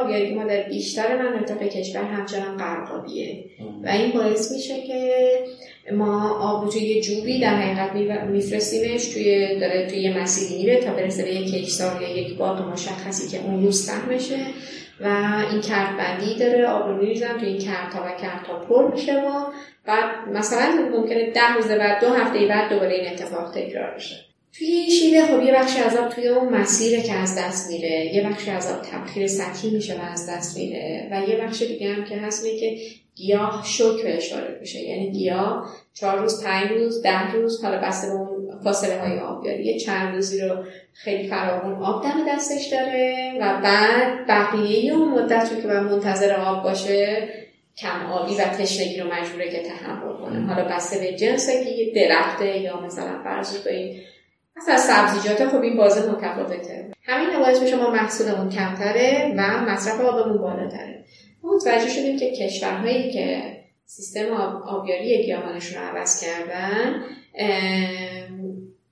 [0.00, 3.44] آبیاری ما در بیشتر مناطق کشور همچنان قرقابیه.
[3.84, 5.10] و این باعث میشه که
[5.92, 11.22] ما آب توی جوبی در حقیقت میفرستیمش توی داره توی یه مسیری میره تا برسه
[11.22, 14.36] به یک کشتار یا یک باغ مشخصی که اون روز میشه
[15.00, 15.06] و
[15.50, 19.44] این کرد بندی داره آب رو میریزم توی این کردها و کردها پر میشه و
[19.86, 24.29] بعد مثلا ممکنه ده روز بعد دو هفته بعد دوباره این اتفاق تکرار بشه.
[24.58, 28.28] توی شیوه خب یه بخشی از آب توی اون مسیر که از دست میره یه
[28.28, 32.04] بخشی از آب تبخیر سطحی میشه و از دست میره و یه بخش دیگه هم
[32.04, 32.76] که هست که
[33.14, 34.80] گیاه شوک بهش وارد میشه.
[34.80, 39.64] یعنی گیاه چهار روز پنج روز ده روز حالا بسته به اون فاصله های آبیاری
[39.64, 45.52] یه چند روزی رو خیلی فراوون آب دم دستش داره و بعد بقیه اون مدت
[45.52, 47.28] رو که من منتظر آب باشه
[47.76, 50.46] کم آبی و تشنگی رو مجبوره که تحمل کنه.
[50.46, 53.56] حالا بسته به جنس که درخته یا مثلا فرض
[54.68, 60.00] این مثلا سبزیجات خب این بازه متفاوته همین باعث میشه ما محصولمون کمتره و مصرف
[60.00, 61.04] آبمون بالاتره.
[61.42, 64.32] ما متوجه شدیم که کشورهایی که سیستم
[64.66, 67.04] آبیاری گیاهانشون رو عوض کردن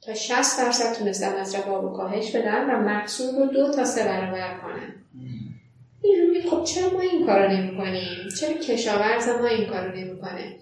[0.07, 4.05] تا 60 درصد تونستن مصرف آب و کاهش بدن و محصول رو دو تا سه
[4.05, 4.95] برابر کنن.
[6.03, 10.57] اینجوری خب چرا ما این کارو نمی کنیم؟ چرا کشاورز ما این کارو نمی‌کنه؟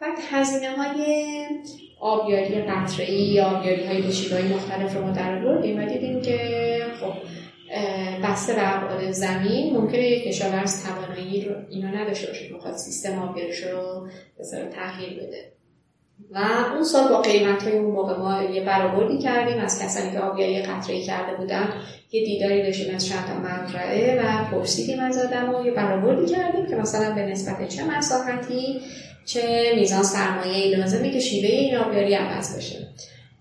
[0.00, 1.46] بعد هزینه های
[2.00, 6.38] آبیاری قطره یا آبیاری های به مختلف رو ما در آوردیم و دیدیم که
[7.00, 7.12] خب
[8.24, 13.62] بسته به ابعاد زمین ممکنه یک کشاورز توانایی رو اینا نداشته باشه که سیستم آبیاریش
[13.62, 15.52] رو به تغییر بده.
[16.30, 16.38] و
[16.74, 20.62] اون سال با قیمت های اون موقع ما یه برآوردی کردیم از کسانی که آبیاری
[20.62, 21.68] قطره کرده بودن
[22.12, 26.66] یه دیداری داشتیم از چند تا مزرعه و پرسیدیم از آدم و یه برآوردی کردیم
[26.66, 28.80] که مثلا به نسبت چه مساحتی
[29.26, 32.76] چه میزان سرمایه لازمه که شیوه این آبیاری عوض بشه.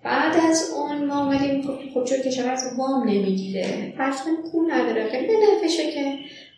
[0.04, 1.62] بعد از اون ما اومدیم
[1.94, 3.94] خب چون کشاورز وام نمی‌گیره.
[3.98, 4.16] فرض
[4.52, 5.10] پول نداره.
[5.10, 6.14] خیلی بنفشه که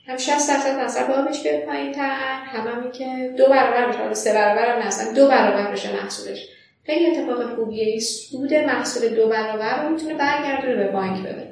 [0.07, 4.13] هم 60 درصد مصرف آبش بیاد پایین تر هم همی که دو برابر بشه.
[4.13, 6.47] سه برابر هم مثلا دو برابر بشه محصولش.
[6.85, 7.99] خیلی اتفاق خوبیه.
[7.99, 11.46] سود محصول دو برابر رو می‌تونه برگردونه به بانک بده.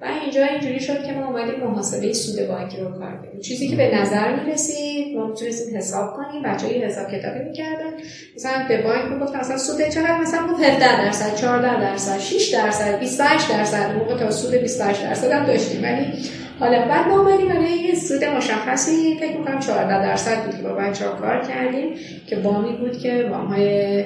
[0.00, 3.40] و اینجا اینجوری شد که ما اومدیم محاسبه سود بانکی رو کار کنیم.
[3.40, 7.92] چیزی که به نظر می‌رسید ما می‌تونستیم حساب کنیم بچه حساب کتابی می‌کردن.
[8.36, 13.48] مثلا به بانک می‌گفتن مثلا سود چقدر؟ مثلا 17 درصد 14 درصد 6 درصد 28
[13.48, 15.82] درصد موقع تا سود 28 درصد هم داشتیم.
[15.82, 16.12] ولی
[16.60, 20.74] حالا بعد ما اومدیم برای یه سود مشخصی فکر می‌کنم 14 درصد بود که با
[20.74, 24.04] بچه ها کار کردیم که بامی بود که وام های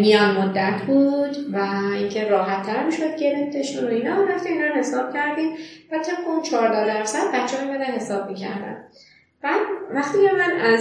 [0.00, 1.58] میان مدت بود و
[1.94, 4.24] اینکه راحت تر می‌شد گرفتشون و اینا.
[4.24, 5.50] رفتیم اینا رو حساب کردیم
[5.92, 8.84] و طبق اون 14 درصد بچه ها حساب می‌کردن.
[9.42, 9.60] بعد
[9.94, 10.80] وقتی من از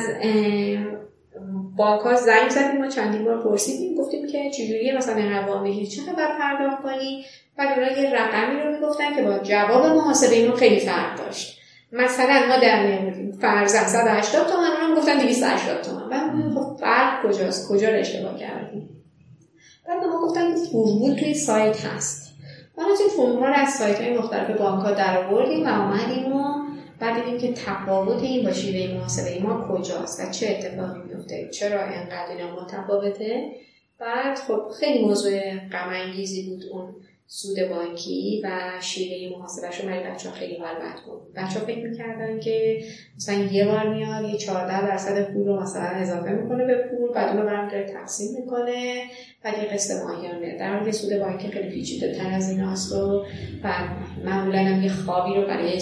[1.78, 3.98] بانک ها زنگ زدیم و چندین بار پرسیدیم.
[3.98, 7.26] گفتیم که چجوریه مثلا قوامی چقدر باید پرداخت کنی.
[7.58, 11.58] بعد اونا یه رقمی رو می‌گفتن که با جواب محاسبه اینو خیلی فرق داشت.
[11.92, 16.10] مثلا ما در میاریم فرضاً 180 تومن اونم گفتن 280 تومن.
[16.10, 18.90] بعد خب فرق کجاست؟ کجا رو اشتباه کردیم؟
[19.88, 22.28] بعد ما گفتن فرمول توی سایت هست.
[22.78, 26.67] ما این فرمول از سایت های مختلف بانک ها در آوردیم و آمدیم و
[27.00, 31.90] بعد دیدیم که تفاوت این با شیوه محاسبه ما کجاست و چه اتفاقی میفته چرا
[31.90, 33.52] اینقدر اینا متفاوته.
[34.00, 35.94] بعد خب خیلی موضوع غم
[36.50, 36.96] بود اون
[37.30, 38.50] سود بانکی و
[38.82, 42.84] شیوه محاسبهش رو برای بچه ها خیلی حال بود بچه فکر می‌کردن که
[43.16, 47.38] مثلا یه بار میاد یه 14 درصد پول رو مثلا اضافه می‌کنه به پول بعد
[47.38, 49.04] اون رو داره تقسیم می‌کنه.
[49.44, 50.58] بعد یه قسط ماهیانه.
[50.58, 53.26] در حالی سود بانکی خیلی پیچیده تر از این هست و
[53.64, 53.90] بعد
[54.26, 55.80] معمولا هم یه خوابی رو برای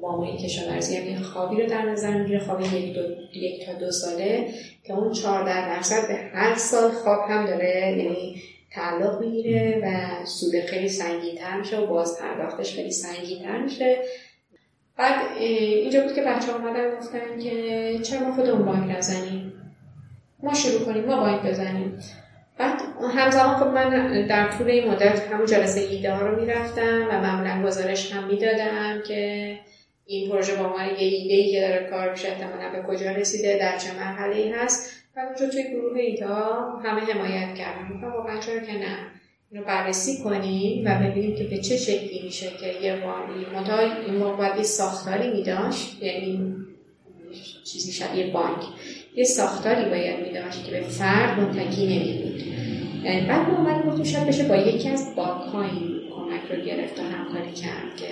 [0.00, 3.90] وامای کشاورزی هم یه خوابی رو در نظر می‌گیره خواب یک, دو، یک تا دو
[3.90, 4.48] ساله
[4.84, 10.60] که اون 14 درصد به هر سال خواب هم داره یعنی تعلق می‌گیره و سود
[10.60, 13.96] خیلی سنگینتر میشه و باز پرداختش خیلی سنگینتر میشه.
[14.96, 19.52] بعد اینجا بود که بچه آمدن گفتن که چرا ما خودمون بانک نزنیم؟
[20.42, 21.98] ما شروع کنیم ما بانک بزنیم.
[22.58, 22.80] بعد
[23.16, 27.66] همزمان خب من در طول این مدت همون جلسه ایده ها رو می‌رفتم و معمولا
[27.66, 29.54] گزارش هم می‌دادم که
[30.10, 33.58] این پروژه با ما یه ایده ای که داره کار میشه احتمالا به کجا رسیده
[33.58, 34.92] در چه مرحله ای هست.
[35.16, 37.94] و اونجا توی گروه ایتا همه حمایت کردن.
[37.94, 38.96] گفتم واقعا چرا که نه.
[39.50, 44.14] اینو بررسی کنیم و ببینیم که به چه شکلی میشه که یه وانی منتها این
[44.14, 46.02] موقع ساختاری میداشت.
[46.02, 46.54] یعنی
[47.64, 48.62] چیزی شبیه بانک.
[49.14, 52.42] یه ساختاری باید میداشت که به فرد متکی نمیبود.
[53.04, 55.52] یعنی بعد ما اومدیم گفتیم شاید بشه با یکی از بانک
[56.14, 58.06] کمک رو گرفت و همکاری کرد که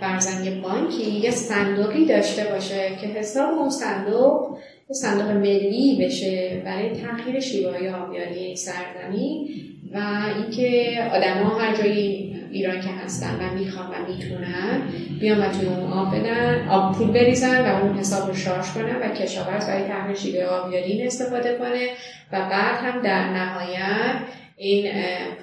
[0.00, 4.58] فرزن یه بانکی یه صندوقی داشته باشه که حساب اون صندوق
[4.90, 9.48] صندوق ملی بشه برای تغییر شیوه آبیاری این سرزمین
[9.94, 9.98] و
[10.36, 14.82] اینکه آدما هر جایی ایران که هستن و می‌خوان و می‌تونن
[15.20, 18.96] بیان و توی اون آب بدن آب پول بریزن و اون حساب رو شارژ کنن
[18.96, 21.88] و کشاورز برای تغییر شیوه آبیاری استفاده کنه
[22.32, 24.16] و بعد هم در نهایت
[24.56, 24.92] این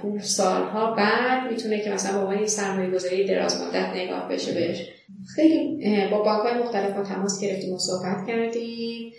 [0.02, 4.90] پول سالها بعد می‌تونه که مثلا با یه سرمایه گذاری دراز مدت نگاه بشه بهش.
[5.36, 9.14] خیلی با بانک های مختلف ما تماس گرفتیم و صحبت کردیم.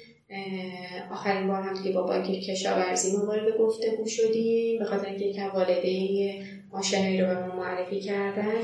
[1.12, 5.50] آخرین بار هم دیگه با بانک کشاورزی ما وارد گفتگو شدیم به خاطر اینکه یکم
[5.54, 8.54] والدین ماشینی رو به ما معرفی کردن.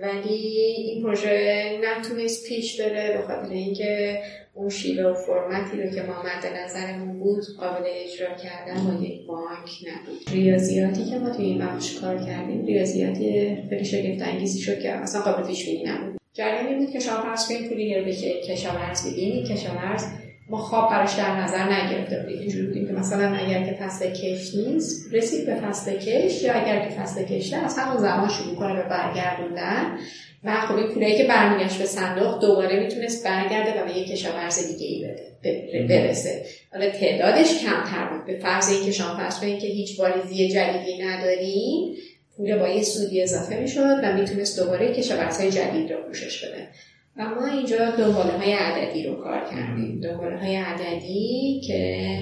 [0.00, 4.22] ولی این پروژه نتونست پیش بره به خاطر اینکه
[4.54, 9.26] اون شیوه و فرمتی رو که ما مد نظرمون بود قابل اجرا کردن با یک
[9.26, 10.30] بانک نبود.
[10.32, 15.20] ریاضیاتی که ما توی این بخش کار کردیم ریاضیاتی خیلی شگفت انگیزی شد که اصلا
[15.20, 16.20] قابل پیش بینی نبود.
[16.32, 18.12] جریانی بود که شما فرض کنید پولی رو به
[18.48, 20.04] کشاورز بدین کشاورز
[20.48, 24.54] ما خواب براش در نظر نگرفته بودیم اینجوری بودیم که مثلا اگر که فصل کش
[24.54, 28.74] نیست رسید به فصل کش یا اگر که فصل کشه از همون زمان شروع کنه
[28.74, 29.98] به برگردوندن.
[30.44, 34.66] و خب این پولایی که برمیگشت به صندوق دوباره می‌تونست برگرده و به یک کشاورز
[34.66, 35.04] دیگه ای
[35.44, 36.44] بده برسه.
[36.72, 38.26] حالا تعدادش کمتر بود.
[38.26, 41.94] به فرض اینکه شما فرض کنید که هیچ واریزی جدیدی نداریم
[42.36, 46.68] پول با یه سودی اضافه می‌شد و می‌تونست دوباره کشاورزهای جدید رو پوشش بده.
[47.16, 50.00] و ما اینجا دنباله های عددی رو کار کردیم.
[50.00, 52.18] دنباله های عددی که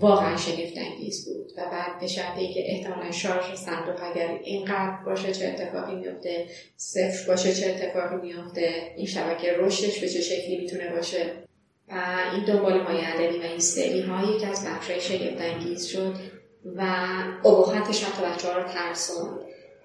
[0.00, 5.32] واقعا شگفت انگیز بود و بعد به شرطی که احتمالا شارژ صندوق اگر اینقدر باشه
[5.32, 10.90] چه اتفاقی میفته صفر باشه چه اتفاقی میفته این شبکه رشدش به چه شکلی می‌تونه
[10.90, 11.26] باشه.
[11.88, 15.86] و این دنبال های عددی و این سری ها یکی از بخش های شگفت انگیز
[15.86, 16.14] شد
[16.76, 16.82] و
[17.44, 19.38] ابهتش حتی بچه ها رو ترسوند.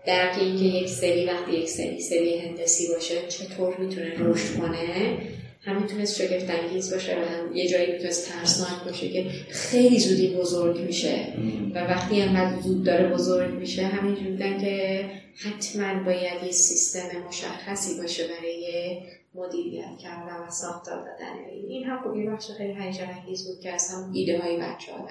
[0.07, 5.17] درک اینکه یک سری وقتی یک سری سری هندسی باشه چطور می‌تونه رشد کنه؟
[5.61, 10.35] هم می‌تونست شگفت انگیز باشه و هم یه جایی می‌تونست ترسناک باشه که خیلی زودی
[10.35, 11.33] بزرگ میشه.
[11.75, 15.05] و وقتی انقدر زود داره بزرگ میشه همینجور بودن که
[15.35, 18.97] حتما باید یه سیستم مشخصی باشه برای
[19.35, 21.33] مدیریت کردن و ساختار دادن.
[21.69, 25.07] این هم خب یه بخش خیلی هیجان انگیز بود که اصلا ایده های بچه ها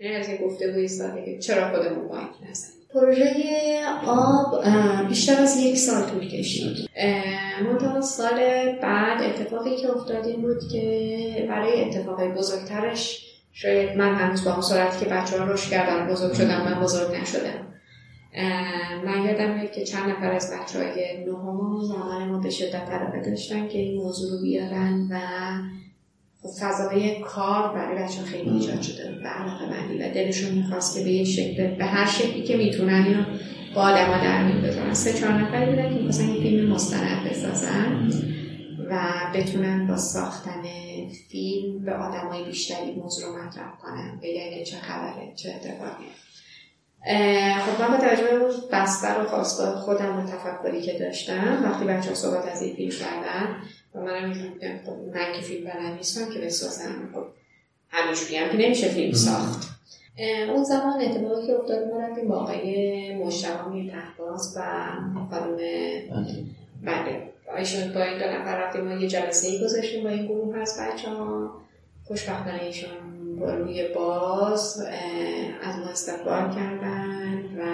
[0.00, 3.32] یعنی از این گفته ساده که چرا خودمون بانک نزنیم پروژه
[4.06, 4.64] آب
[5.08, 6.90] بیشتر از یک سال طول کشید.
[7.64, 8.36] منتها سال
[8.82, 14.60] بعد اتفاقی که افتاد این بود که برای اتفاقی بزرگترش شاید من هنوز با اون
[14.60, 17.68] سرعتی که بچه ها رشد کردن بزرگ شدم من بزرگ نشدم.
[19.04, 23.68] من یادم که چند نفر از بچه های نهم زمان ما به شدت علاقه داشتن
[23.68, 25.18] که این موضوع رو بیارن و
[26.60, 31.10] فضای کار برای بچه خیلی ایجاد شده به علاقه بندی و دلشون می‌خواست که به
[31.10, 33.24] یه شکل به هر شکلی که می‌تونن اینو
[33.74, 34.94] با آدم ها در میون بذارن.
[34.94, 38.10] سه چهار نفری بودن که می‌خواستن یه فیلم مستند بسازن
[38.90, 39.00] و
[39.34, 40.62] بتونن با ساختن
[41.28, 46.04] فیلم به آدمای بیشتری موضوع رو مطرح کنن بگن که چه خبره چه اتفاقی
[47.60, 51.84] خب من با توجه به اون بستر و خواستگاه خودم و تفکری که داشتم وقتی
[51.84, 54.78] بچه صحبت از این فیلم کردن و منم بودم.
[54.86, 57.08] خب من که فیلم بلد نیستم که بسازم.
[57.14, 57.24] خب
[57.88, 59.68] همینجوری هم که نمیشه فیلم ساخت.
[60.54, 64.62] اون زمان اتفاقی که افتاد ما رفتیم با آقای مشتبه میر تحباز و
[65.30, 65.56] خانم
[66.82, 67.28] بله.
[67.58, 70.80] ایشون با این دو نفر رفتیم ما یه جلسه ای گذاشتیم با این گروه از
[70.80, 71.50] بچه ها
[72.04, 72.90] خوشبختانه ایشون
[73.40, 74.86] با روی باز
[75.62, 77.64] از ما استقبال کردن و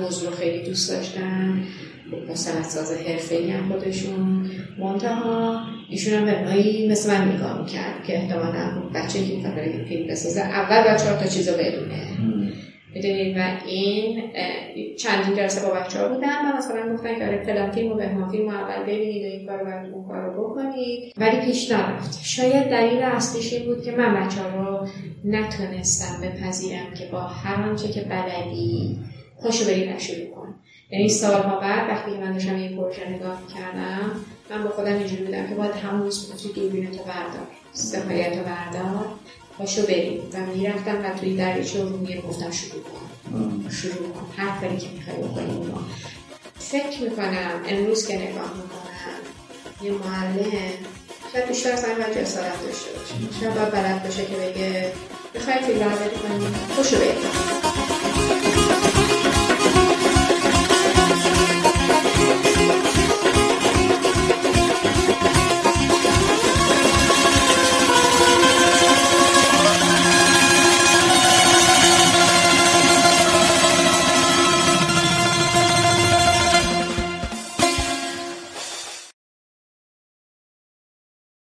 [0.00, 1.64] موضوع رو خیلی دوست داشتن.
[2.28, 4.41] با ساز حرفه هم خودشون.
[4.78, 5.60] منتها
[5.90, 6.32] ایشون هم به
[6.90, 10.40] مثل من نگاه می‌کرد که احتمالا بچه که می‌خواد برای فیلم بسازه.
[10.40, 12.08] اول باید چهار تا چیز رو بدونه
[12.94, 14.22] می‌دونید؟ و این
[14.98, 18.30] چندین جلسه با بچه ها بودن و مثلا گفتن که آره فلان فیلم و بهمان
[18.30, 21.12] فیلم اول ببینید و این کار رو اون کار رو بکنید.
[21.16, 22.24] ولی پیش نرفت.
[22.24, 24.88] شاید دلیل اصلیش این بود که من بچه ها رو
[25.24, 28.98] نتونستم بپذیرم که با هر آنچه که بلدی
[29.36, 30.54] خوشو برید شروع کن.
[30.90, 34.10] یعنی سالها بعد وقتی من داشتم این پروژه نگاه کردم
[34.52, 38.44] من با خودم اینجوری بودم که باید همون روز می‌گفتی دوربین تو بردار سفایت رو
[38.44, 39.06] بردار
[39.58, 40.20] پاشو بریم.
[40.32, 41.88] و می‌رفتم و توی دریچه رو
[42.28, 43.70] گفتم شروع کن.
[43.70, 44.26] شروع کن.
[44.36, 45.74] هر کاری که می‌خوای بکنی
[46.58, 49.22] فکر می‌کنم امروز که نگاه می‌کنم
[49.82, 50.52] یه معلم
[51.32, 53.40] شاید بیشتر از همه جسارت داشته باشه.
[53.40, 54.92] شاید باید بلد باشه که بگه
[55.34, 56.46] می‌خوای فیلم برداری کنی
[56.76, 57.91] خوشو بریم.